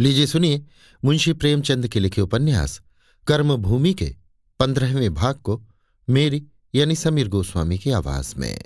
लीजिए 0.00 0.26
सुनिए 0.26 0.66
मुंशी 1.04 1.32
प्रेमचंद 1.32 1.88
के 1.88 2.00
लिखे 2.00 2.20
उपन्यास, 2.20 2.82
कर्मभूमि 3.26 3.94
के 3.94 4.16
पंद्रहवें 4.58 5.14
भाग 5.14 5.34
को 5.34 5.64
मेरी 6.10 6.46
यानी 6.74 6.94
समीर 6.94 7.28
गोस्वामी 7.28 7.78
की 7.78 7.90
आवाज़ 7.90 8.36
में। 8.36 8.64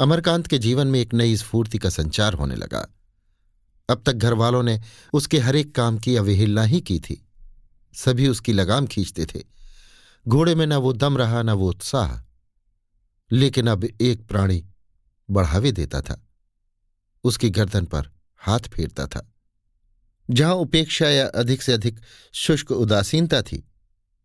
अमरकांत 0.00 0.46
के 0.46 0.58
जीवन 0.58 0.86
में 0.86 1.00
एक 1.00 1.14
नई 1.14 1.36
स्फूर्ति 1.36 1.78
का 1.78 1.90
संचार 1.90 2.34
होने 2.34 2.54
लगा। 2.54 2.88
अब 3.90 4.02
तक 4.06 4.12
घर 4.12 4.32
वालों 4.32 4.62
ने 4.62 4.80
उसके 5.12 5.38
हरेक 5.38 5.74
काम 5.74 5.98
की 5.98 6.16
अवहेलना 6.16 6.62
ही 6.62 6.80
की 6.80 7.00
थी। 7.00 7.28
सभी 7.94 8.28
उसकी 8.28 8.52
लगाम 8.52 8.86
खींचते 8.86 9.26
थे। 9.26 9.44
घोड़े 10.28 10.54
में 10.54 10.66
न 10.66 10.74
वो 10.74 10.92
दम 10.92 11.18
रहा, 11.18 11.42
न 11.42 11.50
वो 11.50 11.68
उत्साह। 11.68 12.22
लेकिन 13.32 13.66
अब 13.66 13.84
एक 13.84 14.26
प्राणी 14.28 14.66
बढ़ावे 15.30 15.72
देता 15.72 16.00
था। 16.00 16.26
उसकी 17.24 17.50
गर्दन 17.50 17.84
पर 17.84 18.13
हाथ 18.44 18.60
फेरता 18.60 19.06
था। 19.06 19.34
जहाँ 20.30 20.54
उपेक्षा 20.54 21.08
या 21.08 21.26
अधिक 21.26 21.62
से 21.62 21.72
अधिक 21.72 22.00
शुष्क 22.32 22.70
उदासीनता 22.70 23.42
थी, 23.42 23.68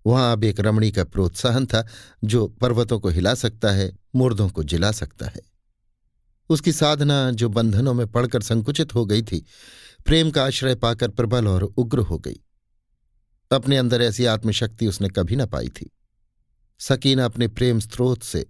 वहाँ 0.05 0.33
अब 0.33 0.43
एक 0.43 0.59
रमणी 0.59 0.91
का 0.91 1.03
प्रोत्साहन 1.03 1.65
था, 1.65 1.87
जो 2.23 2.47
पर्वतों 2.47 2.99
को 2.99 3.09
हिला 3.09 3.33
सकता 3.33 3.71
है, 3.71 3.97
मुर्दों 4.15 4.49
को 4.49 4.63
जिला 4.63 4.91
सकता 4.91 5.27
है। 5.27 5.41
उसकी 6.49 6.71
साधना 6.71 7.31
जो 7.31 7.49
बंधनों 7.49 7.93
में 7.93 8.07
पड़कर 8.07 8.41
संकुचित 8.41 8.95
हो 8.95 9.05
गई 9.05 9.21
थी, 9.21 9.45
प्रेम 10.05 10.31
का 10.31 10.45
आश्रय 10.45 10.75
पाकर 10.75 11.09
प्रबल 11.09 11.47
और 11.47 11.63
उग्र 11.63 11.99
हो 11.99 12.19
गई। 12.19 12.39
अपने 13.51 13.77
अंदर 13.77 14.01
ऐसी 14.01 14.25
आत्मशक्ति 14.25 14.87
उसने 14.87 15.09
कभी 15.09 15.35
न 15.35 15.45
पाई 15.45 15.67
थी। 15.67 15.91
सकीना 16.79 17.25
अपने 17.25 17.47
प्रेम 17.47 17.79
स्रोत 17.79 18.23
से 18.23 18.47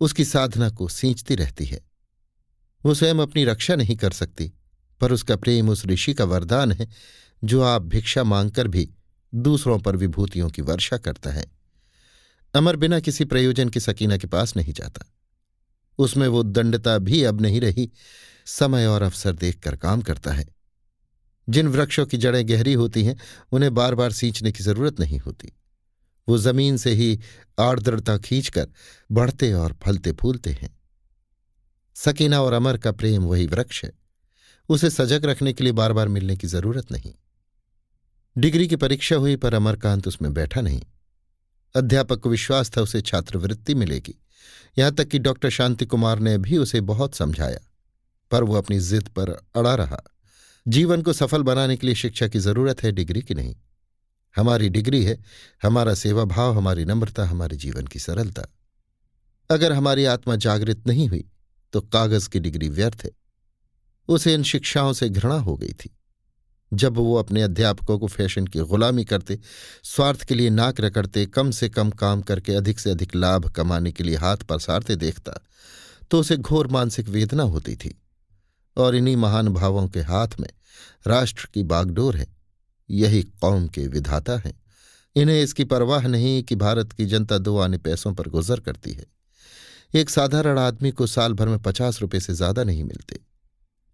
उसकी 0.00 0.24
साधना 0.24 0.70
को 0.70 0.88
सींचती 0.88 1.34
रहती 1.34 1.64
है। 1.64 1.84
वो 2.86 2.94
स्वयं 2.94 3.14
अपनी 3.14 3.44
रक्षा 3.44 3.74
नहीं 3.74 3.96
कर 3.96 4.10
सकती। 4.10 4.52
पर 5.00 5.12
उसका 5.12 5.36
प्रेम 5.36 5.68
उस 5.68 5.86
ऋषि 5.86 6.14
का 6.14 6.24
वरदान 6.24 6.72
है, 6.72 6.88
जो 7.44 7.62
आप 7.62 7.82
भिक्षा 7.82 8.24
मांगकर 8.24 8.68
भी 8.68 8.90
दूसरों 9.34 9.78
पर 9.78 9.96
विभूतियों 9.96 10.50
की 10.50 10.62
वर्षा 10.62 10.96
करता 10.96 11.30
है। 11.30 11.46
अमर 12.54 12.76
बिना 12.76 13.00
किसी 13.00 13.24
प्रयोजन 13.24 13.68
के 13.68 13.80
सकीना 13.80 14.16
के 14.16 14.26
पास 14.26 14.56
नहीं 14.56 14.72
जाता। 14.72 15.12
उसमें 15.98 16.28
वो 16.28 16.42
दंडता 16.42 16.98
भी 16.98 17.22
अब 17.22 17.40
नहीं 17.40 17.60
रही, 17.60 17.90
समय 18.46 18.86
और 18.86 19.02
अवसर 19.02 19.32
देखकर 19.32 19.76
काम 19.76 20.02
करता 20.02 20.32
है। 20.32 20.46
जिन 21.48 21.68
वृक्षों 21.68 22.06
की 22.06 22.16
जड़ें 22.16 22.48
गहरी 22.48 22.72
होती 22.72 23.04
हैं, 23.04 23.16
उन्हें 23.52 23.74
बार 23.74 23.94
बार 23.94 24.12
सींचने 24.12 24.52
की 24.52 24.64
ज़रूरत 24.64 25.00
नहीं 25.00 25.18
होती। 25.18 25.52
वो 26.28 26.38
ज़मीन 26.38 26.76
से 26.76 26.90
ही 26.90 27.20
आर्द्रता 27.60 28.18
खींचकर 28.18 28.68
बढ़ते 29.12 29.52
और 29.52 29.76
फलते 29.82 30.12
फूलते 30.12 30.50
हैं। 30.50 30.78
सकीना 31.94 32.42
और 32.42 32.52
अमर 32.52 32.78
का 32.78 32.92
प्रेम 32.92 33.22
वही 33.22 33.46
वृक्ष 33.46 33.84
है। 33.84 34.05
उसे 34.68 34.90
सजग 34.90 35.24
रखने 35.24 35.52
के 35.52 35.64
लिए 35.64 35.72
बार 35.72 35.92
बार 35.92 36.08
मिलने 36.08 36.36
की 36.36 36.46
ज़रूरत 36.46 36.92
नहीं। 36.92 37.12
डिग्री 38.36 38.68
की 38.68 38.76
परीक्षा 38.76 39.16
हुई 39.16 39.36
पर 39.36 39.54
अमरकांत 39.54 40.08
उसमें 40.08 40.32
बैठा 40.34 40.60
नहीं। 40.60 40.80
अध्यापक 41.74 42.20
को 42.20 42.30
विश्वास 42.30 42.70
था 42.76 42.80
उसे 42.80 43.00
छात्रवृत्ति 43.00 43.74
मिलेगी। 43.74 44.14
यहाँ 44.78 44.94
तक 44.94 45.08
कि 45.08 45.18
डॉक्टर 45.18 45.50
शांति 45.50 45.86
कुमार 45.86 46.18
ने 46.18 46.36
भी 46.38 46.58
उसे 46.58 46.80
बहुत 46.80 47.14
समझाया, 47.14 47.58
पर 48.30 48.44
वो 48.44 48.54
अपनी 48.54 48.78
जिद 48.80 49.08
पर 49.08 49.30
अड़ा 49.56 49.74
रहा। 49.74 50.02
जीवन 50.66 51.02
को 51.02 51.12
सफल 51.12 51.42
बनाने 51.42 51.76
के 51.76 51.86
लिए 51.86 51.94
शिक्षा 51.94 52.28
की 52.28 52.38
ज़रूरत 52.38 52.82
है, 52.82 52.92
डिग्री 52.92 53.22
की 53.22 53.34
नहीं। 53.34 53.54
हमारी 54.34 54.68
डिग्री 54.68 55.04
है, 55.04 55.18
हमारा 55.62 55.94
सेवा 55.94 56.24
भाव 56.24 56.56
हमारी 56.56 56.84
नम्रता, 56.84 57.24
हमारे 57.24 57.56
जीवन 57.56 57.86
की 57.86 57.98
सरलता। 57.98 58.42
अगर 59.50 59.72
हमारी 59.72 60.04
आत्मा 60.04 60.36
जागृत 60.36 60.86
नहीं 60.86 61.08
हुई 61.08 61.24
तो 61.72 61.80
कागज़ 61.80 62.28
की 62.28 62.40
डिग्री 62.40 62.68
व्यर्थ 62.68 63.02
है। 63.04 63.10
उसे 64.08 64.34
इन 64.34 64.42
शिक्षाओं 64.44 64.92
से 64.92 65.08
घृणा 65.08 65.38
हो 65.38 65.56
गई 65.56 65.72
थी। 65.74 65.90
जब 66.72 66.96
वो 66.96 67.14
अपने 67.16 67.42
अध्यापकों 67.42 67.98
को 67.98 68.06
फ़ैशन 68.06 68.46
की 68.46 68.60
गुलामी 68.60 69.04
करते, 69.04 69.38
स्वार्थ 69.84 70.22
के 70.22 70.34
लिए 70.34 70.50
नाक 70.50 70.80
रकड़ते 70.80 71.24
कम 71.26 71.50
से 71.50 71.68
कम 71.68 71.90
काम 71.92 72.22
करके 72.22 72.54
अधिक 72.54 72.80
से 72.80 72.90
अधिक 72.90 73.14
लाभ 73.14 73.48
कमाने 73.50 73.92
के 73.92 74.04
लिए 74.04 74.16
हाथ 74.16 74.36
पसारते 74.48 74.96
देखता 74.96 75.40
तो 76.10 76.20
उसे 76.20 76.36
घोर 76.36 76.66
मानसिक 76.68 77.08
वेदना 77.08 77.42
होती 77.44 77.74
थी। 77.76 77.94
और 78.76 78.94
इन्हीं 78.96 79.16
महान 79.16 79.48
भावों 79.48 79.86
के 79.88 80.00
हाथ 80.02 80.38
में 80.40 80.48
राष्ट्र 81.06 81.48
की 81.54 81.62
बागडोर 81.64 82.16
है। 82.16 82.26
यही 82.88 83.22
कौम 83.22 83.66
के 83.68 83.86
विधाता 83.88 84.36
हैं। 84.36 84.52
इन्हें 85.16 85.42
इसकी 85.42 85.64
परवाह 85.64 86.06
नहीं 86.08 86.42
कि 86.42 86.56
भारत 86.56 86.92
की 86.92 87.06
जनता 87.06 87.38
दो 87.38 87.56
आने 87.58 87.78
पैसों 87.78 88.12
पर 88.14 88.28
गुजर 88.28 88.60
करती 88.60 88.92
है। 88.92 89.06
एक 89.94 90.10
साधारण 90.10 90.58
आदमी 90.58 90.90
को 90.90 91.06
साल 91.06 91.32
भर 91.32 91.48
में 91.48 91.58
पचास 91.58 92.00
रुपये 92.00 92.20
से 92.20 92.34
ज़्यादा 92.34 92.64
नहीं 92.64 92.84
मिलते। 92.84 93.20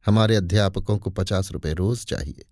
हमारे 0.07 0.37
अध्यापकों 0.37 0.99
को 0.99 1.11
पचास 1.11 1.53
रुपए 1.53 1.73
रोज 1.73 2.07
चाहिए। 2.07 2.45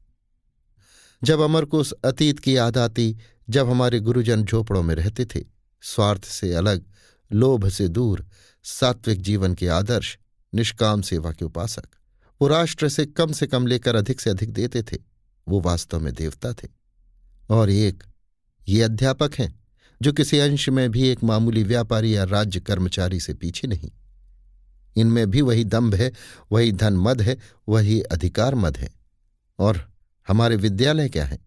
जब 1.24 1.40
अमर 1.40 1.64
को 1.64 1.78
उस 1.78 1.92
अतीत 1.92 2.38
की 2.38 2.56
याद 2.56 2.78
आती, 2.78 3.16
जब 3.50 3.70
हमारे 3.70 4.00
गुरुजन 4.00 4.44
झोपड़ों 4.44 4.82
में 4.82 4.94
रहते 4.94 5.24
थे, 5.24 5.44
स्वार्थ 5.82 6.24
से 6.24 6.54
अलग, 6.54 6.84
लोभ 7.32 7.68
से 7.68 7.88
दूर, 7.88 8.26
सात्विक 8.64 9.22
जीवन 9.22 9.54
के 9.54 9.68
आदर्श, 9.68 10.18
निष्काम 10.54 11.02
सेवा 11.02 11.32
के 11.32 11.44
उपासक, 11.44 11.84
वो 12.42 12.48
राष्ट्र 12.48 12.88
से 12.88 13.06
कम 13.06 13.32
से 13.32 13.46
कम 13.46 13.66
लेकर 13.66 13.94
अधिक 13.94 14.20
से 14.20 14.30
अधिक 14.30 14.52
देते 14.52 14.82
थे, 14.82 14.98
वो 15.48 15.60
वास्तव 15.60 16.00
में 16.00 16.14
देवता 16.14 16.52
थे। 16.52 16.68
और 17.50 17.70
एक, 17.70 18.04
ये 18.68 18.82
अध्यापक 18.82 19.34
हैं, 19.34 19.60
जो 20.02 20.12
किसी 20.12 20.38
अंश 20.38 20.68
में 20.68 20.90
भी 20.90 21.08
एक 21.08 21.24
मामूली 21.24 21.62
व्यापारी 21.62 22.16
या 22.16 22.24
राज्य 22.24 22.60
कर्मचारी 22.60 23.20
से 23.20 23.34
पीछे 23.34 23.68
नहीं। 23.68 23.90
इनमें 24.96 25.30
भी 25.30 25.40
वही 25.40 25.64
दम्भ 25.64 25.94
है, 25.94 26.12
वही 26.52 26.72
धन 26.72 26.92
मद 26.92 27.22
है, 27.22 27.36
वही 27.68 28.00
अधिकार 28.00 28.54
मद 28.54 28.76
है। 28.76 28.90
और 29.58 29.92
हमारे 30.28 30.56
विद्यालय 30.56 31.08
क्या 31.08 31.24
है? 31.24 31.38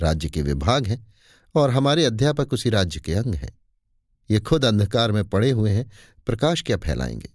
राज्य 0.00 0.28
के 0.28 0.42
विभाग 0.42 0.86
हैं, 0.86 1.14
और 1.54 1.70
हमारे 1.70 2.04
अध्यापक 2.04 2.52
उसी 2.52 2.70
राज्य 2.70 3.00
के 3.00 3.14
अंग 3.14 3.34
हैं। 3.34 3.58
ये 4.30 4.40
खुद 4.40 4.64
अंधकार 4.64 5.12
में 5.12 5.24
पड़े 5.24 5.50
हुए 5.50 5.70
हैं, 5.70 5.90
प्रकाश 6.26 6.62
क्या 6.62 6.76
फैलाएँगे? 6.76 7.32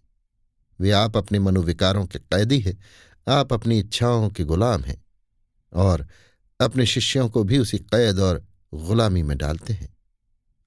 वे 0.79 0.91
आप 0.91 1.18
अपने 1.18 1.40
मनोविकारों 1.40 2.06
के 2.06 2.19
कैदी 2.19 2.59
हैं, 2.59 2.78
आप 3.28 3.53
अपनी 3.53 3.79
इच्छाओं 3.79 4.29
के 4.29 4.44
गुलाम 4.44 4.81
हैं, 4.81 5.06
और 5.74 6.07
अपने 6.62 6.85
शिष्यों 6.85 7.29
को 7.29 7.44
भी 7.44 7.57
उसी 7.57 7.78
कैद 7.78 8.19
और 8.19 8.45
गुलामी 8.74 9.24
में 9.24 9.38
डालते 9.38 9.74
हैं। 9.74 9.97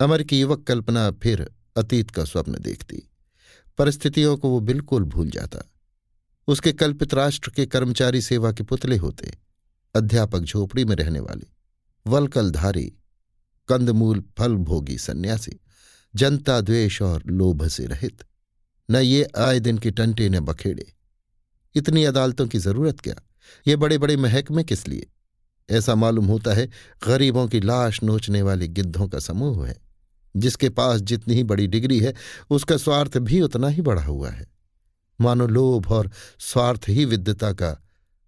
अमर 0.01 0.23
की 0.23 0.41
युवक 0.41 0.65
कल्पना 0.67 1.11
फिर 1.11 1.51
अतीत 1.77 2.11
का 2.11 2.25
स्वप्न 2.25 2.53
देखती। 2.61 3.10
परिस्थितियों 3.81 4.37
को 4.37 4.49
वो 4.49 4.61
बिल्कुल 4.61 5.05
भूल 5.05 5.31
जाता। 5.31 5.71
उसके 6.49 6.73
कल्पित 6.73 7.15
राष्ट्र 7.15 7.51
के 7.51 7.67
कर्मचारी 7.67 8.21
सेवा 8.21 8.53
के 8.53 8.65
पुतले 8.65 8.97
होते, 8.97 9.39
अध्यापक 9.95 10.41
झोपड़ी 10.41 10.85
में 10.85 10.97
रहने 10.97 11.21
वाले 11.21 11.47
वलकलधारी 12.07 12.93
कंदमूल 13.69 14.25
फल 14.39 14.55
भोगी 14.55 14.99
सन्यासी, 14.99 15.61
जनता 16.15 16.61
द्वेष 16.61 17.03
और 17.03 17.23
लोभ 17.27 17.69
से 17.69 17.87
रहित। 17.87 18.25
न 18.91 18.97
ये 18.97 19.29
आए 19.39 19.61
दिन 19.61 19.79
की 19.79 19.91
टंटे, 19.91 20.29
न 20.29 20.41
बखेड़े। 20.41 20.93
इतनी 21.75 22.05
अदालतों 22.05 22.47
की 22.47 22.59
ज़रूरत 22.59 23.01
क्या? 23.01 23.15
ये 23.69 23.77
बड़े 23.77 23.99
बड़े 23.99 24.17
महकमे 24.17 24.65
किस 24.65 24.89
लिए? 24.89 25.11
ऐसा 25.71 25.95
मालूम 25.95 26.27
होता 26.27 26.55
है, 26.55 26.67
गरीबों 27.07 27.49
की 27.49 27.61
लाश 27.61 28.03
नोचने 28.03 28.43
वाले 28.43 28.69
गिद्धों 28.69 29.09
का 29.09 29.19
समूह 29.19 29.69
है। 29.69 29.90
जिसके 30.37 30.69
पास 30.69 31.01
जितनी 31.01 31.35
ही 31.35 31.45
बड़ी 31.45 31.67
डिग्री 31.67 31.99
है, 32.01 32.15
उसका 32.51 32.77
स्वार्थ 32.77 33.19
भी 33.19 33.41
उतना 33.41 33.69
ही 33.69 33.83
बढ़ा 33.83 34.05
हुआ 34.05 34.31
है। 34.31 34.47
मानो 35.21 35.47
लोभ 35.47 35.93
और 35.93 36.11
स्वार्थ 36.39 36.89
ही 36.89 37.05
विद्यता 37.05 37.53
का 37.53 37.83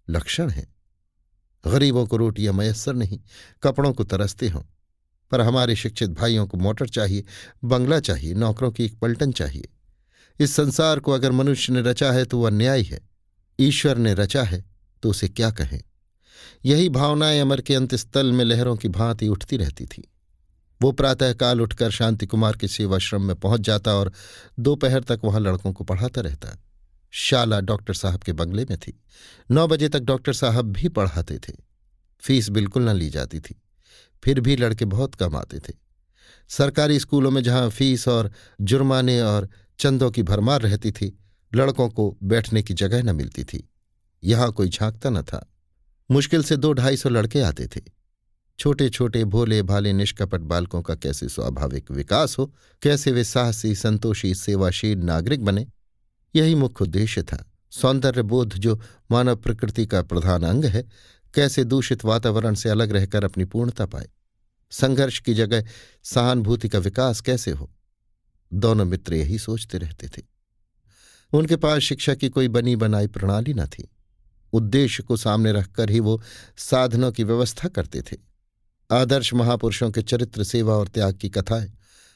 लक्षण 0.09 0.49
है। 0.49 0.67
गरीबों 1.67 2.05
को 2.05 2.17
रोटियाँ 2.17 2.53
मयसर 2.53 2.93
नहीं, 2.93 3.19
कपड़ों 3.63 3.93
को 3.93 4.03
तरसते 4.03 4.49
हों, 4.49 4.61
पर 5.31 5.41
हमारे 5.41 5.75
शिक्षित 5.75 6.09
भाइयों 6.09 6.47
को 6.47 6.57
मोटर 6.57 6.87
चाहिए, 6.87 7.23
बंगला 7.63 7.99
चाहिए, 7.99 8.33
नौकरों 8.33 8.71
की 8.71 8.85
एक 8.85 8.99
पलटन 8.99 9.31
चाहिए। 9.31 9.69
इस 10.39 10.53
संसार 10.53 10.99
को 10.99 11.11
अगर 11.11 11.31
मनुष्य 11.31 11.73
ने 11.73 11.81
रचा 11.81 12.11
है 12.11 12.25
तो 12.25 12.39
वह 12.39 12.47
अन्याय 12.47 12.81
है। 12.81 12.99
ईश्वर 13.59 13.97
ने 13.97 14.13
रचा 14.13 14.43
है 14.43 14.63
तो 15.03 15.09
उसे 15.09 15.27
क्या 15.27 15.51
कहें? 15.51 15.81
यही 16.65 16.89
भावनाएँ 16.89 17.39
अमर 17.39 17.61
के 17.61 17.75
अंतस्थल 17.75 18.31
में 18.31 18.45
लहरों 18.45 18.75
की 18.75 18.87
भांति 18.87 19.27
उठती 19.27 19.57
रहती 19.57 19.85
थी। 19.85 20.12
वो 20.83 20.91
प्रातःकाल 20.91 21.61
उठकर 21.61 21.91
शांति 21.91 22.25
कुमार 22.25 22.57
के 22.57 22.67
सेवाश्रम 22.67 23.21
में 23.21 23.35
पहुँच 23.35 23.61
जाता 23.61 23.93
और 23.93 24.11
दोपहर 24.59 25.03
तक 25.03 25.21
वहाँ 25.23 25.39
लड़कों 25.39 25.73
को 25.73 25.83
पढ़ाता 25.83 26.21
रहता। 26.21 26.59
शाला 27.11 27.61
डॉक्टर 27.61 27.93
साहब 27.93 28.19
के 28.19 28.33
बंगले 28.33 28.65
में 28.65 28.77
थी। 28.77 29.03
नौ 29.51 29.67
बजे 29.67 29.89
तक 29.89 29.99
डॉक्टर 29.99 30.33
साहब 30.33 30.65
भी 30.65 30.89
पढ़ाते 30.89 31.37
थे। 31.37 31.53
फ़ीस 32.19 32.49
बिल्कुल 32.49 32.89
न 32.89 32.95
ली 32.95 33.09
जाती 33.09 33.39
थी। 33.39 33.61
फिर 34.23 34.39
भी 34.39 34.55
लड़के 34.55 34.85
बहुत 34.85 35.15
कम 35.15 35.35
आते 35.35 35.59
थे। 35.59 35.73
सरकारी 36.49 36.99
स्कूलों 36.99 37.31
में 37.31 37.43
जहाँ 37.43 37.69
फ़ीस 37.69 38.07
और 38.07 38.31
जुर्माने 38.61 39.21
और 39.21 39.49
चंदों 39.79 40.11
की 40.11 40.23
भरमार 40.23 40.61
रहती 40.61 40.91
थी, 40.91 41.19
लड़कों 41.55 41.89
को 41.89 42.17
बैठने 42.23 42.63
की 42.63 42.73
जगह 42.73 43.03
न 43.03 43.15
मिलती 43.15 43.43
थी। 43.43 43.69
यहाँ 44.23 44.51
कोई 44.51 44.69
झांकता 44.69 45.09
न 45.09 45.21
था। 45.21 45.53
मुश्किल 46.11 46.43
से 46.43 46.57
दो 46.57 46.73
ढाई 46.73 46.97
सौ 46.97 47.09
लड़के 47.09 47.41
आते 47.41 47.67
थे। 47.67 48.02
छोटे 48.59 48.89
छोटे 48.89 49.25
भोले 49.25 49.61
भाले 49.61 49.93
निष्कपट 49.93 50.39
बालकों 50.39 50.81
का 50.81 50.95
कैसे 50.95 51.29
स्वाभाविक 51.29 51.91
विकास 51.91 52.37
हो, 52.39 52.53
कैसे 52.81 53.11
वे 53.11 53.23
साहसी, 53.23 53.75
संतोषी, 53.75 54.35
सेवाशील 54.35 54.97
नागरिक 54.97 55.45
बने? 55.45 55.67
यही 56.35 56.55
मुख्य 56.55 56.83
उद्देश्य 56.83 57.23
था। 57.23 57.51
सौंदर्य 57.71 58.21
बोध 58.21 58.53
जो 58.53 58.81
मानव 59.11 59.35
प्रकृति 59.35 59.85
का 59.85 60.01
प्रधान 60.01 60.43
अंग 60.43 60.65
है, 60.65 60.89
कैसे 61.33 61.63
दूषित 61.63 62.05
वातावरण 62.05 62.53
से 62.53 62.69
अलग 62.69 62.91
रहकर 62.91 63.23
अपनी 63.23 63.45
पूर्णता 63.45 63.85
पाए? 63.85 64.09
संघर्ष 64.71 65.19
की 65.19 65.33
जगह 65.33 65.63
सहानुभूति 66.03 66.69
का 66.69 66.79
विकास 66.79 67.21
कैसे 67.21 67.51
हो? 67.51 67.71
दोनों 68.53 68.85
मित्र 68.85 69.13
यही 69.13 69.39
सोचते 69.39 69.77
रहते 69.77 70.07
थे। 70.07 70.21
उनके 71.33 71.55
पास 71.55 71.81
शिक्षा 71.81 72.15
की 72.15 72.29
कोई 72.29 72.47
बनी 72.47 72.75
बनाई 72.75 73.07
प्रणाली 73.07 73.53
न 73.53 73.65
थी। 73.65 73.89
उद्देश्य 74.53 75.03
को 75.03 75.17
सामने 75.17 75.51
रखकर 75.51 75.89
ही 75.89 75.99
वो 75.99 76.21
साधनों 76.57 77.11
की 77.11 77.23
व्यवस्था 77.23 77.67
करते 77.67 78.01
थे। 78.01 78.32
आदर्श 78.91 79.33
महापुरुषों 79.33 79.91
के 79.91 80.01
चरित्र, 80.01 80.43
सेवा 80.43 80.73
और 80.73 80.87
त्याग 80.87 81.15
की 81.15 81.29
कथाएँ। 81.29 81.73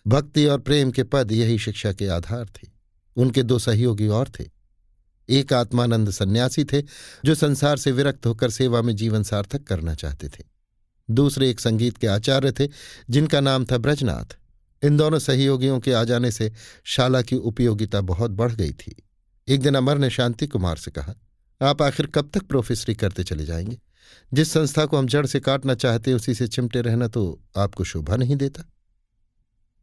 भक्ति 0.07 0.45
और 0.45 0.59
प्रेम 0.59 0.91
के 0.91 1.03
पद 1.03 1.31
यही 1.31 1.59
शिक्षा 1.59 1.93
के 1.93 2.07
आधार 2.07 2.45
थे। 2.45 2.67
उनके 3.15 3.43
दो 3.43 3.59
सहयोगी 3.59 4.07
और 4.07 4.29
थे। 4.39 4.45
एक 5.29 5.53
आत्मानंद 5.53 6.11
सन्यासी 6.11 6.63
थे, 6.63 6.81
जो 7.25 7.35
संसार 7.35 7.77
से 7.77 7.91
विरक्त 7.91 8.25
होकर 8.25 8.49
सेवा 8.49 8.81
में 8.81 8.95
जीवन 8.95 9.23
सार्थक 9.23 9.63
करना 9.63 9.95
चाहते 9.95 10.29
थे। 10.29 10.43
दूसरे 11.11 11.49
एक 11.49 11.59
संगीत 11.59 11.97
के 11.97 12.07
आचार्य 12.07 12.51
थे, 12.51 12.67
जिनका 13.09 13.41
नाम 13.41 13.65
था 13.65 13.77
ब्रजनाथ। 13.77 14.37
इन 14.85 14.97
दोनों 14.97 15.19
सहयोगियों 15.19 15.79
के 15.79 15.93
आ 15.93 16.03
जाने 16.03 16.31
से 16.31 16.51
शाला 16.83 17.21
की 17.21 17.35
उपयोगिता 17.35 18.01
बहुत 18.01 18.31
बढ़ 18.31 18.51
गई 18.51 18.71
थी। 18.71 18.95
एक 19.47 19.61
दिन 19.61 19.75
अमर 19.75 19.97
ने 19.97 20.09
शांति 20.09 20.47
कुमार 20.47 20.75
से 20.75 20.91
कहा, 20.91 21.13
आप 21.61 21.81
आखिर 21.81 22.07
कब 22.07 22.31
तक 22.33 22.43
प्रोफेसरी 22.43 22.95
करते 22.95 23.23
चले 23.23 23.45
जाएँगे? 23.45 23.79
जिस 24.31 24.51
संस्था 24.51 24.86
को 24.86 24.98
हम 24.98 25.07
जड़ 25.07 25.25
से 25.25 25.39
काटना 25.39 25.75
चाहते 25.75 26.13
उसी 26.13 26.33
से 26.33 26.48
चिमटे 26.48 26.81
रहना 26.81 27.07
तो 27.07 27.42
आपको 27.57 27.83
शोभा 27.83 28.15
नहीं 28.15 28.36
देता। 28.36 28.63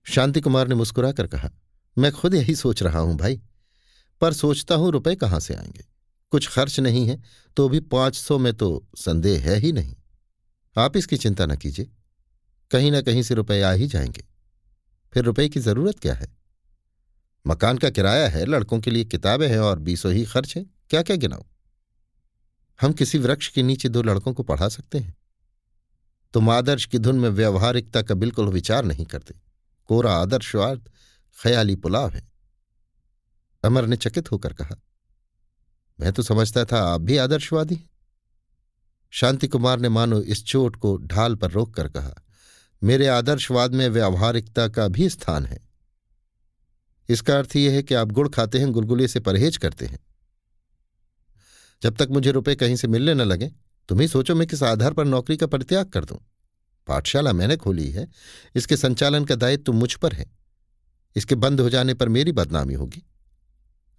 शांति 0.07 0.41
कुमार 0.41 0.69
ने 0.69 0.75
मुस्कुराकर 0.75 1.27
कहा, 1.27 1.51
मैं 1.97 2.13
खुद 2.13 2.35
यही 2.35 2.55
सोच 2.55 2.83
रहा 2.83 2.99
हूँ 2.99 3.17
भाई, 3.17 3.41
पर 4.21 4.33
सोचता 4.33 4.75
हूँ 4.75 4.91
रुपए 4.93 5.15
कहाँ 5.15 5.41
से 5.41 5.55
आएँगे? 5.55 5.85
कुछ 6.33 6.49
खर्च 6.49 6.79
नहीं 6.81 7.07
है 7.07 7.21
तो 7.57 7.69
भी 7.69 7.81
पाँच 7.81 8.17
सौ 8.17 8.39
में 8.39 8.53
तो 8.55 8.87
संदेह 8.97 9.43
है 9.43 9.57
ही 9.57 9.73
नहीं। 9.73 9.95
आप 10.77 10.97
इसकी 10.97 11.17
चिंता 11.17 11.47
न 11.47 11.57
कीजिए, 11.57 11.91
कहीं 12.71 12.91
ना 12.93 13.01
कहीं 13.01 13.23
से 13.23 13.35
रुपए 13.35 13.61
आ 13.63 13.73
ही 13.73 13.87
जाएँगे। 13.87 14.25
फिर 15.13 15.25
रुपए 15.25 15.49
की 15.49 15.61
ज़रूरत 15.61 15.99
क्या 15.99 16.15
है? 16.15 16.27
मकान 17.47 17.79
का 17.79 17.91
किराया 17.91 18.29
है, 18.29 18.45
लड़कों 18.47 18.81
के 18.81 18.91
लिए 18.91 19.05
किताबें 19.05 19.49
हैं 19.49 19.59
और 19.59 19.79
बीसों 19.79 20.13
ही 20.13 20.25
खर्च 20.25 20.57
है 20.57 20.65
क्या 20.91 21.03
क्या 21.03 21.17
गिनाओ 21.17 21.45
हम 22.81 22.93
किसी 22.93 23.19
वृक्ष 23.19 23.49
के 23.49 23.63
नीचे 23.63 23.89
दो 23.89 24.03
लड़कों 24.03 24.33
को 24.35 24.43
पढ़ा 24.43 24.69
सकते 24.69 24.99
हैं। 24.99 25.15
तुम 26.35 26.51
आदर्श 26.51 26.85
की 26.87 26.99
धुन 26.99 27.19
में 27.19 27.29
व्यवहारिकता 27.29 28.03
का 28.03 28.15
बिल्कुल 28.15 28.49
विचार 28.49 28.85
नहीं 28.85 29.05
करते। 29.07 29.35
कोरा 29.89 30.15
आदर्शवाद 30.15 30.89
ख्याली 31.39 31.77
पुलाव 31.77 32.11
है। 32.11 32.27
अमर 33.65 33.87
ने 33.87 33.97
चकित 33.97 34.31
होकर 34.33 34.53
कहा, 34.53 34.77
मैं 35.99 36.13
तो 36.13 36.23
समझता 36.23 36.65
था 36.65 36.81
आप 36.85 37.01
भी 37.01 37.17
आदर्शवादी 37.17 37.75
हैं। 37.75 37.91
शांति 39.13 39.49
कुमार 39.49 39.79
ने 39.79 39.89
मानो 39.89 40.21
इस 40.21 40.45
चोट 40.45 40.77
को 40.77 40.97
ढाल 40.97 41.35
पर 41.35 41.51
रोक 41.51 41.75
कर 41.75 41.89
कहा, 41.89 42.15
मेरे 42.83 43.07
आदर्शवाद 43.07 43.75
में 43.75 43.89
व्यावहारिकता 43.89 44.69
का 44.69 44.89
भी 44.89 45.09
स्थान 45.09 45.47
है। 45.47 45.59
इसका 47.09 47.39
अर्थ 47.39 47.57
यह 47.57 47.73
है 47.73 47.83
कि 47.83 47.95
आप 47.95 48.13
गुड़ 48.13 48.29
खाते 48.29 48.59
हैं, 48.59 48.71
गुलगुले 48.73 49.09
से 49.09 49.21
परहेज 49.21 49.57
करते 49.57 49.87
हैं। 49.87 49.99
जब 51.85 51.97
तक 51.97 52.09
मुझे 52.11 52.31
रुपए 52.31 52.55
कहीं 52.55 52.77
से 52.77 52.89
मिलने 52.89 53.15
न 53.15 53.21
लगे, 53.21 53.51
तुम 53.89 54.01
ही 54.01 54.09
सोचो 54.09 54.35
मैं 54.35 54.47
किस 54.47 54.63
आधार 54.63 54.93
पर 54.93 55.05
नौकरी 55.05 55.37
का 55.37 55.47
परित्याग 55.47 55.87
कर 55.87 56.05
दूँ। 56.05 56.19
पाठशाला 56.87 57.33
मैंने 57.33 57.57
खोली 57.57 57.91
है, 57.91 58.07
इसके 58.55 58.77
संचालन 58.77 59.25
का 59.25 59.35
दायित्व 59.35 59.73
मुझ 59.73 59.95
पर 59.95 60.13
है। 60.13 60.27
इसके 61.17 61.35
बंद 61.35 61.61
हो 61.61 61.69
जाने 61.71 61.95
पर 61.95 62.09
मेरी 62.09 62.33
बदनामी 62.33 62.75
होगी। 62.75 63.03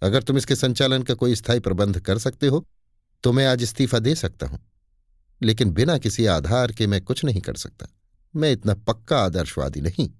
अगर 0.02 0.22
तुम 0.22 0.38
इसके 0.38 0.56
संचालन 0.56 1.02
का 1.02 1.14
कोई 1.14 1.34
स्थायी 1.34 1.60
प्रबंध 1.60 2.00
कर 2.00 2.18
सकते 2.18 2.46
हो 2.46 2.66
तो 3.24 3.32
मैं 3.32 3.46
आज 3.46 3.62
इस्तीफा 3.62 3.98
दे 3.98 4.14
सकता 4.14 4.46
हूँ। 4.46 4.58
लेकिन 5.42 5.70
बिना 5.70 5.98
किसी 5.98 6.26
आधार 6.26 6.72
के 6.72 6.86
मैं 6.86 7.00
कुछ 7.00 7.24
नहीं 7.24 7.40
कर 7.40 7.54
सकता। 7.54 7.86
मैं 8.36 8.52
इतना 8.52 8.74
पक्का 8.74 9.18
आदर्शवादी 9.18 9.80
नहीं। 9.80 10.10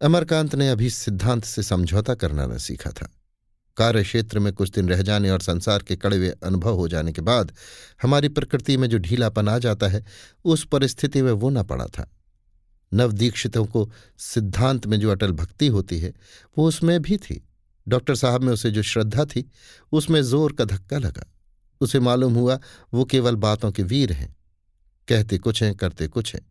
अमरकांत 0.00 0.54
ने 0.54 0.68
अभी 0.68 0.90
सिद्धांत 0.90 1.44
से 1.44 1.62
समझौता 1.62 2.14
करना 2.14 2.46
न 2.46 2.58
सीखा 2.58 2.90
था। 2.90 3.10
कार्य 3.76 4.02
क्षेत्र 4.02 4.38
में 4.38 4.52
कुछ 4.52 4.70
दिन 4.70 4.88
रह 4.88 5.02
जाने 5.02 5.30
और 5.30 5.40
संसार 5.40 5.82
के 5.82 5.96
कड़वे 5.96 6.30
अनुभव 6.30 6.74
हो 6.74 6.88
जाने 6.88 7.12
के 7.12 7.22
बाद 7.22 7.52
हमारी 8.02 8.28
प्रकृति 8.28 8.76
में 8.76 8.88
जो 8.88 8.98
ढीलापन 8.98 9.48
आ 9.48 9.58
जाता 9.58 9.88
है, 9.88 10.04
उस 10.44 10.66
परिस्थिति 10.66 11.22
में 11.22 11.32
वो 11.32 11.50
न 11.50 11.62
पड़ा 11.62 11.86
था। 11.86 12.10
नवदीक्षितों 12.94 13.66
को 13.66 13.92
सिद्धांत 14.18 14.86
में 14.86 15.00
जो 15.00 15.10
अटल 15.10 15.32
भक्ति 15.32 15.66
होती 15.66 15.98
है, 15.98 16.12
वो 16.58 16.68
उसमें 16.68 17.02
भी 17.02 17.16
थी। 17.16 17.48
डॉक्टर 17.88 18.14
साहब 18.14 18.42
में 18.42 18.52
उसे 18.52 18.70
जो 18.70 18.82
श्रद्धा 18.82 19.24
थी, 19.24 19.50
उसमें 19.92 20.22
ज़ोर 20.22 20.52
का 20.52 20.64
धक्का 20.64 20.98
लगा। 20.98 21.32
उसे 21.80 22.00
मालूम 22.00 22.34
हुआ, 22.34 22.60
वो 22.94 23.04
केवल 23.04 23.36
बातों 23.36 23.72
के 23.72 23.82
वीर 23.82 24.12
हैं। 24.12 24.36
कहते 25.08 25.38
कुछ 25.38 25.62
हैं, 25.62 25.74
करते 25.74 26.08
कुछ 26.08 26.34
हैं। 26.34 26.50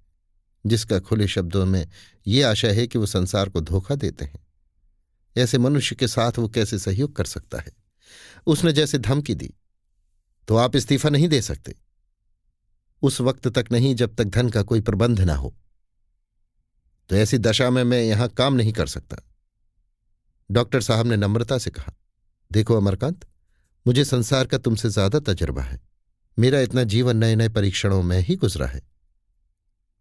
जिसका 0.66 1.00
खुले 1.00 1.28
शब्दों 1.28 1.66
में 1.66 1.88
ये 2.28 2.44
आशा 2.44 2.68
है 2.68 2.88
कि 2.88 2.98
वो 2.98 3.06
संसार 3.06 3.50
को 3.50 3.62
धोखा 3.62 3.96
देते 3.96 4.26
हैं। 4.26 4.49
ऐसे 5.40 5.58
मनुष्य 5.58 5.96
के 5.96 6.08
साथ 6.08 6.40
वो 6.40 6.48
कैसे 6.48 6.80
सहयोग 6.80 7.16
कर 7.16 7.26
सकता 7.26 7.58
है? 7.58 7.72
उसने 8.48 8.74
जैसे 8.74 8.98
धमकी 8.98 9.36
दी 9.36 9.54
तो 10.48 10.56
आप 10.56 10.76
इस्तीफा 10.76 11.10
नहीं 11.10 11.28
दे 11.28 11.42
सकते। 11.42 11.76
उस 13.02 13.20
वक्त 13.22 13.48
तक 13.48 13.72
नहीं, 13.72 13.94
जब 13.96 14.16
तक 14.16 14.26
धन 14.26 14.50
का 14.50 14.62
कोई 14.64 14.82
प्रबंध 14.82 15.20
ना 15.22 15.36
हो। 15.36 15.54
तो 17.10 17.16
ऐसी 17.16 17.38
दशा 17.38 17.70
में 17.70 17.84
मैं 17.84 18.02
यहाँ 18.04 18.28
काम 18.30 18.54
नहीं 18.54 18.74
कर 18.74 18.88
सकता। 18.88 19.18
डॉक्टर 20.50 20.82
साहब 20.82 21.08
ने 21.08 21.18
नम्रता 21.18 21.58
से 21.58 21.72
कहा, 21.72 21.94
देखो 22.52 22.78
अमरकांत, 22.78 23.26
मुझे 23.86 24.06
संसार 24.06 24.48
का 24.48 24.58
तुमसे 24.58 24.90
ज़्यादा 24.90 25.20
तजर्बा 25.20 25.62
है। 25.62 25.80
मेरा 26.38 26.60
इतना 26.60 26.84
जीवन 26.84 27.18
नए 27.18 27.36
नए 27.36 27.50
परीक्षणों 27.50 28.02
में 28.04 28.20
ही 28.20 28.36
गुजरा 28.36 28.68
है। 28.68 28.82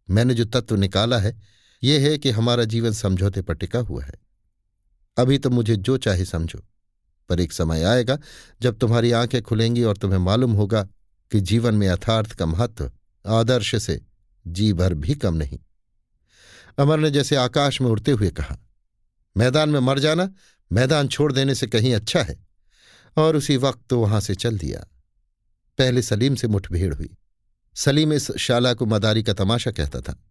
मैंने 0.08 0.34
जो 0.34 0.44
तत्व 0.44 0.76
निकाला 0.76 1.18
है 1.18 1.36
यह 1.82 2.08
है 2.08 2.16
कि 2.18 2.30
हमारा 2.30 2.64
जीवन 2.64 2.92
समझौते 2.92 3.42
पर 3.42 3.54
टिका 3.54 3.78
हुआ 3.78 4.04
है। 4.04 4.14
अभी 5.18 5.38
तो 5.38 5.50
मुझे 5.50 5.76
जो 5.76 5.96
चाहे 5.96 6.24
समझो। 6.24 6.64
पर 7.28 7.40
एक 7.40 7.52
समय 7.52 7.82
आएगा, 7.82 8.18
जब 8.62 8.78
तुम्हारी 8.78 9.12
आँखें 9.12 9.42
खुलेंगी 9.42 9.82
और 9.82 9.96
तुम्हें 9.96 10.18
मालूम 10.18 10.52
होगा 10.52 10.82
कि 11.30 11.40
जीवन 11.40 11.74
में 11.74 11.88
यथार्थ 11.88 12.32
का 12.32 12.46
महत्व 12.46 12.92
आदर्श 13.26 13.82
से 13.82 14.00
जी 14.46 14.72
भर 14.72 14.94
भी 14.94 15.14
कम 15.14 15.34
नहीं। 15.34 15.58
अमर 16.78 16.98
ने 16.98 17.10
जैसे 17.10 17.36
आकाश 17.36 17.80
में 17.80 17.88
उड़ते 17.88 18.10
हुए 18.10 18.30
कहा, 18.30 18.58
मैदान 19.36 19.68
में 19.68 19.80
मर 19.80 19.98
जाना, 19.98 20.30
मैदान 20.72 21.08
छोड़ 21.08 21.32
देने 21.32 21.54
से 21.54 21.66
कहीं 21.66 21.94
अच्छा 21.94 22.22
है। 22.22 22.46
और 23.16 23.36
उसी 23.36 23.56
वक्त 23.56 23.80
तो 23.90 24.00
वहाँ 24.00 24.20
से 24.20 24.34
चल 24.34 24.58
दिया। 24.58 24.86
पहले 25.78 26.02
सलीम 26.02 26.34
से 26.34 26.48
मुठभेड़ 26.48 26.94
हुई। 26.94 27.10
सलीम 27.74 28.12
इस 28.12 28.32
शाला 28.32 28.74
को 28.74 28.86
मदारी 28.86 29.22
का 29.22 29.32
तमाशा 29.32 29.70
कहता 29.70 30.00
था। 30.00 30.24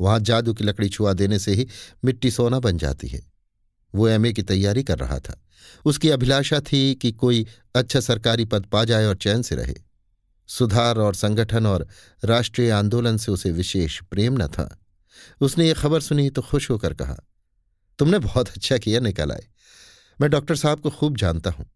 वहाँ 0.00 0.20
जादू 0.20 0.54
की 0.54 0.64
लकड़ी 0.64 0.88
छुआ 0.88 1.12
देने 1.12 1.38
से 1.38 1.52
ही 1.52 1.68
मिट्टी 2.04 2.30
सोना 2.30 2.60
बन 2.60 2.78
जाती 2.78 3.08
है। 3.08 3.35
वो 3.96 4.08
एमए 4.08 4.32
की 4.32 4.42
तैयारी 4.42 4.82
कर 4.82 4.98
रहा 4.98 5.18
था। 5.18 5.40
उसकी 5.84 6.10
अभिलाषा 6.10 6.60
थी 6.62 6.94
कि 6.94 7.12
कोई 7.12 7.46
अच्छा 7.74 8.00
सरकारी 8.00 8.44
पद 8.44 8.66
पा 8.66 8.84
जाए 8.84 9.06
और 9.06 9.16
चैन 9.16 9.42
से 9.42 9.54
रहे। 9.54 9.74
सुधार 10.48 10.98
और 10.98 11.14
संगठन 11.14 11.66
और 11.66 11.86
राष्ट्रीय 12.24 12.70
आंदोलन 12.70 13.16
से 13.16 13.32
उसे 13.32 13.50
विशेष 13.50 14.00
प्रेम 14.00 14.36
न 14.38 14.46
था। 14.48 14.68
उसने 15.40 15.66
ये 15.66 15.74
खबर 15.74 16.00
सुनी 16.00 16.28
तो 16.30 16.42
खुश 16.42 16.70
होकर 16.70 16.94
कहा, 16.94 17.16
तुमने 17.98 18.18
बहुत 18.18 18.48
अच्छा 18.48 18.78
किया, 18.78 19.00
निकल 19.00 19.32
आए। 19.32 19.46
मैं 20.18 20.30
डॉक्टर 20.30 20.56
साहब 20.56 20.80
को 20.80 20.90
खूब 20.90 21.16
जानता 21.16 21.50
हूँ। 21.50 21.66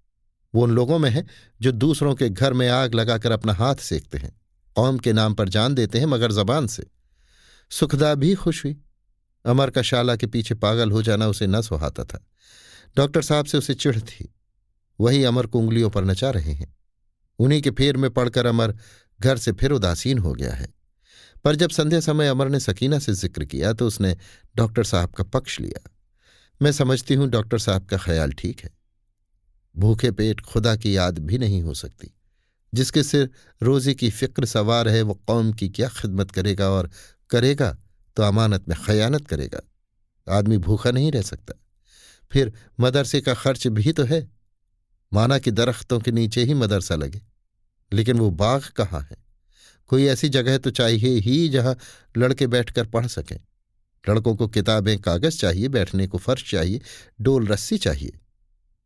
वो 0.54 0.62
उन 0.62 0.70
लोगों 0.70 0.98
में 0.98 1.10
है 1.10 1.24
जो 1.60 1.72
दूसरों 1.72 2.14
के 2.14 2.28
घर 2.28 2.52
में 2.52 2.68
आग 2.68 2.94
लगाकर 2.94 3.32
अपना 3.32 3.52
हाथ 3.52 3.76
सेकते 3.76 4.18
हैं। 4.18 4.32
कौम 4.76 4.98
के 4.98 5.12
नाम 5.12 5.34
पर 5.34 5.48
जान 5.48 5.74
देते 5.74 5.98
हैं 5.98 6.06
मगर 6.06 6.32
जबान 6.32 6.66
से। 6.66 6.86
सुखदा 7.70 8.14
भी 8.14 8.34
खुश 8.34 8.64
हुई। 8.64 8.76
अमर 9.44 9.70
का 9.70 9.82
शाला 9.82 10.16
के 10.16 10.26
पीछे 10.26 10.54
पागल 10.54 10.90
हो 10.90 11.02
जाना 11.02 11.26
उसे 11.28 11.46
न 11.46 11.60
सुहाता 11.62 12.04
था। 12.04 12.26
डॉक्टर 12.96 13.22
साहब 13.22 13.44
से 13.44 13.58
उसे 13.58 13.74
चिढ़ 13.74 14.00
थी। 14.00 14.34
वही 15.00 15.24
अमर 15.24 15.46
को 15.46 15.58
उंगलियों 15.58 15.90
पर 15.90 16.04
नचा 16.04 16.30
रहे 16.30 16.52
हैं। 16.52 16.76
उन्हीं 17.38 17.62
के 17.62 17.70
फेर 17.70 17.96
में 17.96 18.10
पड़कर 18.10 18.46
अमर 18.46 18.74
घर 19.20 19.38
से 19.38 19.52
फिर 19.52 19.70
उदासीन 19.70 20.18
हो 20.18 20.32
गया 20.32 20.52
है। 20.52 20.68
पर 21.44 21.56
जब 21.56 21.70
संध्या 21.70 22.00
समय 22.00 22.28
अमर 22.28 22.48
ने 22.48 22.60
सकीना 22.60 22.98
से 22.98 23.12
ज़िक्र 23.12 23.44
किया 23.44 23.72
तो 23.72 23.86
उसने 23.86 24.16
डॉक्टर 24.56 24.84
साहब 24.84 25.10
का 25.10 25.24
पक्ष 25.24 25.60
लिया। 25.60 25.90
मैं 26.62 26.72
समझती 26.72 27.14
हूँ 27.14 27.28
डॉक्टर 27.28 27.58
साहब 27.58 27.86
का 27.86 27.96
ख्याल 27.96 28.32
ठीक 28.32 28.60
है। 28.60 28.70
भूखे 29.76 30.10
पेट 30.10 30.40
खुदा 30.40 30.76
की 30.76 30.96
याद 30.96 31.18
भी 31.18 31.38
नहीं 31.38 31.62
हो 31.62 31.74
सकती। 31.74 32.14
जिसके 32.74 33.02
सिर 33.02 33.30
रोजी 33.62 33.94
की 33.94 34.10
फ़िक्र 34.10 34.44
सवार 34.44 34.88
है 34.88 35.02
वो 35.02 35.14
कौम 35.14 35.52
की 35.52 35.68
क्या 35.68 35.88
खिदमत 35.88 36.30
करेगा 36.30 36.70
और 36.70 36.90
करेगा? 37.30 37.76
तो 38.20 38.24
अमानत 38.24 38.68
में 38.68 38.76
खयानत 38.86 39.26
करेगा। 39.26 39.60
आदमी 40.38 40.58
भूखा 40.58 40.90
नहीं 40.90 41.12
रह 41.12 41.22
सकता। 41.22 41.54
फिर 42.32 42.52
मदरसे 42.80 43.20
का 43.20 43.34
खर्च 43.34 43.66
भी 43.66 43.92
तो 43.92 44.04
है। 44.04 44.28
माना 45.12 45.38
कि 45.38 45.50
दरख्तों 45.50 46.00
के 46.00 46.12
नीचे 46.12 46.44
ही 46.44 46.54
मदरसा 46.54 46.94
लगे। 46.94 47.22
लेकिन 47.92 48.18
वो 48.18 48.30
बाग 48.30 48.62
कहाँ 48.62 49.00
है? 49.00 49.16
कोई 49.86 50.06
ऐसी 50.06 50.28
जगह 50.28 50.58
तो 50.58 50.70
चाहिए 50.70 51.18
ही 51.18 51.48
जहाँ 51.48 51.76
लड़के 52.16 52.46
बैठकर 52.46 52.86
पढ़ 52.86 53.06
सकें। 53.06 53.40
लड़कों 54.08 54.36
को 54.36 54.48
किताबें, 54.48 54.98
कागज़ 54.98 55.38
चाहिए, 55.38 55.68
बैठने 55.68 56.06
को 56.06 56.18
फर्श 56.18 56.50
चाहिए, 56.50 56.80
डोल 57.20 57.46
रस्सी 57.46 57.78
चाहिए। 57.78 58.18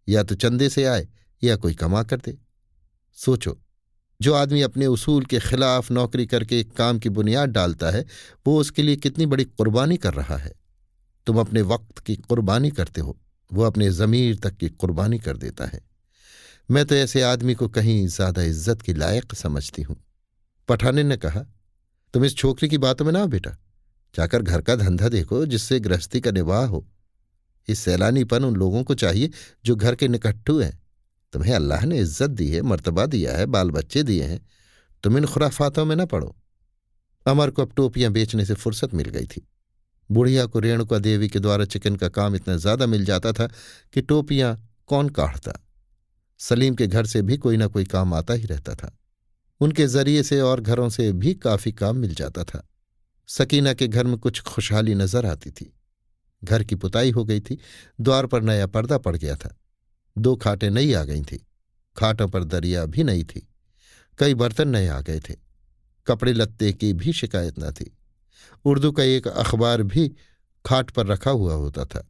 या 0.09 0.23
तो 0.23 0.35
चंदे 0.35 0.69
से 0.69 0.85
आए 0.85 1.09
या 1.45 1.57
कोई 1.57 1.75
कमा 1.75 2.03
कर 2.03 2.17
दे। 2.17 2.39
सोचो 3.13 3.64
जो 4.25 4.35
आदमी 4.35 4.63
अपने 4.63 4.87
उसूल 4.87 5.25
के 5.25 5.39
खिलाफ 5.41 5.91
नौकरी 5.91 6.27
करके 6.27 6.61
एक 6.61 6.73
काम 6.73 6.99
की 6.99 7.09
बुनियाद 7.09 7.49
डालता 7.49 7.91
है, 7.91 8.05
वो 8.47 8.59
उसके 8.61 8.83
लिए 8.83 8.97
कितनी 8.97 9.27
बड़ी 9.27 9.45
कुर्बानी 9.45 9.97
कर 9.97 10.15
रहा 10.15 10.37
है? 10.37 10.53
तुम 11.27 11.41
अपने 11.41 11.63
वक्त 11.63 11.99
की 11.99 12.17
कुर्बानी 12.17 12.71
करते 12.71 13.01
हो, 13.01 13.17
वो 13.51 13.63
अपने 13.63 13.91
ज़मीर 13.91 14.37
तक 14.37 14.57
की 14.57 14.69
कुर्बानी 14.69 15.19
कर 15.19 15.37
देता 15.37 15.67
है। 15.67 15.81
मैं 16.71 16.85
तो 16.85 16.95
ऐसे 16.95 17.23
आदमी 17.23 17.55
को 17.55 17.69
कहीं 17.69 18.07
ज़्यादा 18.07 18.43
इज़्ज़त 18.43 18.83
की 18.83 18.93
लायक 18.95 19.35
समझती 19.35 19.83
हूँ। 19.83 19.97
पठाने 20.69 21.03
ने 21.03 21.17
कहा, 21.17 21.41
तुम 22.15 22.25
इस 22.25 22.37
छोकरी 22.37 22.69
की 22.69 22.79
बातों 22.79 23.05
में 23.05 23.13
ना 23.13 23.25
बेटा। 23.27 23.57
जाकर 24.15 24.43
घर 24.43 24.61
का 24.61 24.77
धंधा 24.77 25.09
देखो 25.09 25.45
जिससे 25.47 25.81
गृहस्थी 25.81 26.21
का 26.21 26.31
निवाह 26.31 26.65
हो। 26.67 26.85
इस 27.69 27.79
सैलानीपन 27.79 28.45
उन 28.45 28.57
लोगों 28.57 28.83
को 28.85 28.95
चाहिए 28.95 29.31
जो 29.65 29.77
घर 29.77 29.95
के 29.95 30.09
निकट्टू 30.09 30.59
हैं। 30.59 30.84
तुम्हें 31.35 31.55
अल्लाह 31.55 31.85
ने 31.85 31.99
इज़्ज़त 31.99 32.31
दी 32.31 32.49
है, 32.49 32.61
मर्तबा 32.63 33.07
दिया 33.07 33.37
है 33.37 33.47
बाल 33.49 33.71
बच्चे 33.71 34.03
दिए 34.03 34.25
हैं, 34.25 34.41
तुम 35.05 35.19
इन 35.19 35.27
खुराफातों 35.27 35.85
में 35.85 35.95
न 35.97 36.07
पड़ो। 36.07 36.35
अमर 37.27 37.51
को 37.51 37.63
अब 37.63 37.73
टोपियाँ 37.77 38.11
बेचने 38.13 38.45
से 38.45 38.55
फुर्सत 38.55 38.95
मिल 38.95 39.09
गई 39.09 39.27
थी। 39.27 39.47
बुढ़िया 40.11 40.45
को 40.47 40.59
रेणुका 40.59 40.99
देवी 40.99 41.29
के 41.29 41.39
द्वारा 41.41 41.65
चिकन 41.65 41.97
का 41.97 42.09
काम 42.11 42.35
इतना 42.37 42.57
ज़्यादा 42.57 42.87
मिल 42.87 43.05
जाता 43.05 43.33
था 43.33 43.47
कि 43.95 44.03
टोपियाँ 44.03 44.57
कौन 44.87 45.09
काढ़ता 45.09 45.53
सलीम 46.41 46.75
के 46.75 46.87
घर 46.87 47.07
से 47.07 47.23
भी 47.23 47.37
कोई 47.37 47.57
ना 47.57 47.67
कोई 47.67 47.85
काम 47.87 48.15
आता 48.15 48.35
ही 48.35 48.47
रहता 48.47 48.75
था। 48.75 48.91
उनके 49.61 49.87
ज़रिए 49.87 50.23
से 50.23 50.41
और 50.41 50.61
घरों 50.61 50.89
से 50.89 51.11
भी 51.15 51.35
काफ़ी 51.37 51.73
काम 51.73 51.97
मिल 51.97 52.15
जाता 52.15 52.45
था। 52.45 52.63
सकीना 53.29 53.73
के 53.73 53.89
घर 53.89 54.05
में 54.05 54.17
कुछ 54.19 54.41
खुशहाली 54.43 54.95
नज़र 54.95 55.27
आती 55.27 55.51
थी। 55.51 55.73
घर 56.43 56.65
की 56.65 56.75
पुताई 56.75 57.11
हो 57.11 57.25
गई 57.25 57.41
थी, 57.41 57.59
द्वार 58.01 58.27
पर 58.27 58.43
नया 58.43 58.67
पर्दा 58.67 58.99
पड़ 58.99 59.17
गया 59.17 59.37
था। 59.37 59.57
दो 60.17 60.35
खाटें 60.37 60.71
नई 60.71 60.93
आ 60.93 61.03
गई 61.05 61.23
थी, 61.23 61.37
खाटों 61.97 62.29
पर 62.29 62.45
दरिया 62.45 62.85
भी 62.87 63.05
नई 63.05 63.25
थी, 63.25 63.47
कई 64.19 64.35
बर्तन 64.35 64.69
नए 64.69 64.87
आ 64.89 65.01
गए 65.01 65.21
थे, 65.21 65.35
कपड़े 66.07 66.33
लत्ते 66.33 66.73
की 66.73 66.93
भी 66.95 67.13
शिकायत 67.15 67.59
न 67.59 67.71
थी। 67.73 67.91
उर्दू 68.65 68.91
का 68.93 69.03
एक 69.05 69.29
अखबार 69.29 69.83
भी 69.85 70.09
खाट 70.65 70.91
पर 70.91 71.07
रखा 71.07 71.31
हुआ 71.33 71.55
होता 71.55 71.85
था। 71.85 72.09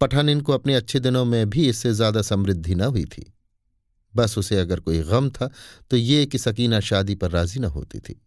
पठान 0.00 0.28
इनको 0.28 0.52
अपने 0.52 0.74
अच्छे 0.74 1.00
दिनों 1.00 1.24
में 1.24 1.50
भी 1.50 1.68
इससे 1.68 1.92
ज़्यादा 1.94 2.22
समृद्धि 2.22 2.74
न 2.74 2.82
हुई 2.82 3.04
थी। 3.06 3.32
बस 4.14 4.36
उसे 4.38 4.58
अगर 4.58 4.80
कोई 4.80 5.02
गम 5.02 5.28
था 5.30 5.50
तो 5.90 5.96
ये 5.96 6.24
कि 6.26 6.38
सकीना 6.38 6.80
शादी 6.82 7.14
पर 7.14 7.30
राज़ी 7.30 7.60
न 7.60 7.64
होती 7.66 7.98
थी। 8.00 8.20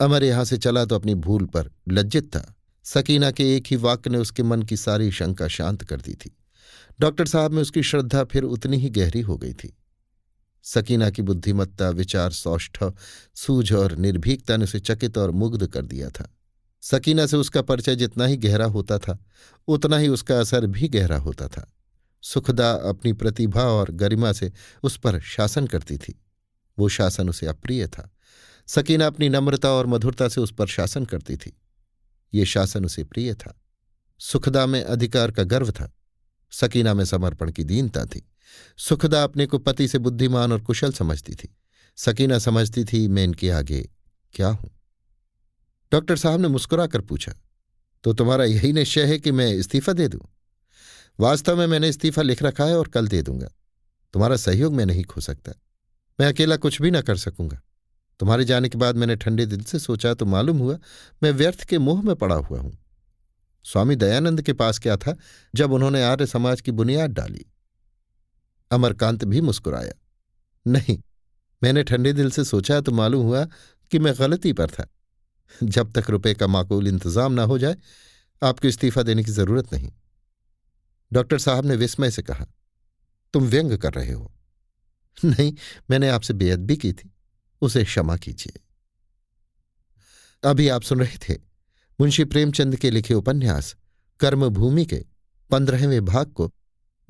अमर 0.00 0.24
यहाँ 0.24 0.44
से 0.44 0.58
चला 0.58 0.84
तो 0.84 0.94
अपनी 0.94 1.14
भूल 1.16 1.44
पर 1.46 1.70
लज्जित 1.88 2.26
था। 2.26 2.44
सकीना 2.84 3.30
के 3.30 3.44
एक 3.56 3.66
ही 3.66 3.76
वाक्य 3.78 4.10
ने 4.10 4.18
उसके 4.18 4.42
मन 4.42 4.62
की 4.62 4.76
सारी 4.76 5.10
शंका 5.12 5.48
शांत 5.48 5.82
कर 5.82 6.00
दी 6.00 6.14
थी। 6.14 6.36
डॉक्टर 7.00 7.26
साहब 7.26 7.50
में 7.50 7.62
उसकी 7.62 7.82
श्रद्धा 7.82 8.24
फिर 8.24 8.42
उतनी 8.42 8.76
ही 8.76 8.90
गहरी 8.90 9.20
हो 9.20 9.36
गई 9.36 9.52
थी। 9.52 9.76
सकीना 10.62 11.10
की 11.10 11.22
बुद्धिमत्ता, 11.22 11.90
विचार 11.90 12.30
सौष्ठव 12.30 12.94
सूझ 13.34 13.72
और 13.72 13.96
निर्भीकता 13.96 14.56
ने 14.56 14.64
उसे 14.64 14.80
चकित 14.80 15.18
और 15.18 15.30
मुग्ध 15.30 15.66
कर 15.66 15.86
दिया 15.86 16.08
था। 16.10 16.36
सकीना 16.80 17.26
से 17.26 17.36
उसका 17.36 17.62
परिचय 17.62 17.96
जितना 17.96 18.26
ही 18.26 18.36
गहरा 18.36 18.64
होता 18.64 18.98
था, 18.98 19.24
उतना 19.68 19.96
ही 19.96 20.08
उसका 20.08 20.40
असर 20.40 20.66
भी 20.66 20.88
गहरा 20.88 21.16
होता 21.16 21.48
था। 21.48 21.72
सुखदा 22.22 22.72
अपनी 22.72 23.12
प्रतिभा 23.12 23.62
और 23.62 23.90
गरिमा 23.90 24.32
से 24.32 24.52
उस 24.82 24.96
पर 24.96 25.20
शासन 25.20 25.66
करती 25.66 25.98
थी। 25.98 26.20
वो 26.78 26.88
शासन 26.88 27.28
उसे 27.28 27.46
अप्रिय 27.46 27.86
था। 27.86 28.10
सकीना 28.66 29.06
अपनी 29.06 29.28
नम्रता 29.28 29.70
और 29.70 29.86
मधुरता 29.86 30.28
से 30.28 30.40
उस 30.40 30.54
पर 30.54 30.66
शासन 30.66 31.04
करती 31.04 31.36
थी। 31.36 31.60
ये 32.34 32.44
शासन 32.44 32.84
उसे 32.84 33.04
प्रिय 33.04 33.34
था। 33.34 33.60
सुखदा 34.18 34.66
में 34.66 34.84
अधिकार 34.84 35.30
का 35.30 35.42
गर्व 35.42 35.70
था। 35.70 35.92
सकीना 36.52 36.94
में 36.94 37.04
समर्पण 37.04 37.50
की 37.50 37.64
दीनता 37.64 38.04
थी। 38.04 38.26
सुखदा 38.78 39.22
अपने 39.24 39.46
को 39.46 39.58
पति 39.58 39.88
से 39.88 39.98
बुद्धिमान 39.98 40.52
और 40.52 40.60
कुशल 40.60 40.92
समझती 40.92 41.34
थी। 41.34 41.54
सकीना 41.98 42.38
समझती 42.38 42.84
थी, 42.84 43.06
मैं 43.08 43.24
इनके 43.24 43.50
आगे 43.50 43.88
क्या 44.34 44.48
हूँ? 44.48 44.70
डॉक्टर 45.92 46.16
साहब 46.16 46.40
ने 46.40 46.48
मुस्कुराकर 46.48 47.00
पूछा 47.00 47.32
तो 48.04 48.12
तुम्हारा 48.12 48.44
यही 48.44 48.72
निश्चय 48.72 49.04
है 49.04 49.18
कि 49.18 49.32
मैं 49.32 49.52
इस्तीफा 49.52 49.92
दे 49.92 50.08
दूँ? 50.08 50.20
वास्तव 51.18 51.56
में 51.56 51.66
मैंने 51.66 51.88
इस्तीफा 51.88 52.22
लिख 52.22 52.42
रखा 52.42 52.64
है 52.64 52.78
और 52.78 52.88
कल 52.88 53.08
दे 53.08 53.22
दूँगा। 53.22 53.48
तुम्हारा 54.14 54.36
सहयोग 54.36 54.74
मैं 54.74 54.86
नहीं 54.86 55.04
खो 55.04 55.20
सकता। 55.20 55.52
मैं 56.18 56.26
अकेला 56.28 56.56
कुछ 56.56 56.80
भी 56.82 56.90
ना 56.90 57.00
कर 57.00 57.16
सकूँगा। 57.16 57.60
तुम्हारे 58.20 58.44
जाने 58.44 58.68
के 58.68 58.78
बाद 58.78 58.96
मैंने 58.96 59.16
ठंडे 59.16 59.46
दिल 59.46 59.62
से 59.62 59.78
सोचा 59.78 60.14
तो 60.14 60.26
मालूम 60.26 60.58
हुआ 60.58 60.78
मैं 61.22 61.30
व्यर्थ 61.30 61.64
के 61.64 61.78
मोह 61.78 62.02
में 62.02 62.14
पड़ा 62.16 62.34
हुआ 62.34 62.60
हूँ। 62.60 62.76
स्वामी 63.64 63.96
दयानंद 63.96 64.42
के 64.42 64.52
पास 64.52 64.78
क्या 64.78 64.96
था 64.96 65.16
जब 65.54 65.72
उन्होंने 65.72 66.02
आर्य 66.02 66.26
समाज 66.26 66.60
की 66.60 66.70
बुनियाद 66.72 67.10
डाली? 67.10 67.44
अमरकांत 68.70 69.24
भी 69.24 69.40
मुस्कुराया। 69.40 69.92
नहीं, 70.66 70.98
मैंने 71.62 71.82
ठंडे 71.84 72.12
दिल 72.12 72.30
से 72.30 72.44
सोचा 72.44 72.80
तो 72.80 72.92
मालूम 72.92 73.26
हुआ 73.26 73.44
कि 73.90 73.98
मैं 73.98 74.14
गलती 74.18 74.52
पर 74.52 74.70
था। 74.70 74.86
जब 75.62 75.92
तक 75.92 76.10
रुपए 76.10 76.34
का 76.34 76.46
माकूल 76.46 76.88
इंतज़ाम 76.88 77.32
ना 77.32 77.42
हो 77.42 77.58
जाए, 77.58 77.76
आपको 78.42 78.68
इस्तीफा 78.68 79.02
देने 79.02 79.24
की 79.24 79.30
ज़रूरत 79.30 79.72
नहीं। 79.72 79.90
डॉक्टर 81.12 81.38
साहब 81.38 81.66
ने 81.66 81.76
विस्मय 81.76 82.10
से 82.10 82.22
कहा, 82.22 82.46
तुम 83.34 83.46
व्यंग 83.46 83.76
कर 83.78 83.92
रहे 83.92 84.12
हो। 84.12 84.32
नहीं, 85.18 85.52
मैंने 85.90 86.08
आपसे 86.08 86.34
बेयद 86.34 86.66
भी 86.66 86.76
की 86.76 86.92
थी। 86.92 87.10
उसे 87.62 87.84
क्षमा 87.84 88.16
कीजिए। 88.16 88.60
अभी 90.42 90.68
आप 90.68 90.82
सुन 90.82 91.00
रहे 91.00 91.18
थे 91.18 91.34
मुंशी 92.02 92.24
प्रेमचंद 92.24 92.76
के 92.76 92.90
लिखे 92.90 93.14
उपन्यास, 93.14 93.76
कर्मभूमि 94.20 94.84
के 94.84 95.04
पंद्रहवें 95.50 96.04
भाग 96.04 96.26
को, 96.26 96.52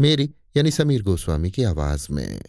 मेरी 0.01 0.35
यानी 0.57 0.71
समीर 0.71 1.03
गोस्वामी 1.03 1.51
की 1.51 1.63
आवाज़ 1.63 2.07
में। 2.11 2.41